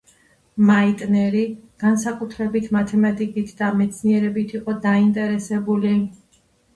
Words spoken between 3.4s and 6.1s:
და მეცნიერებით იყო დაინტერესებული.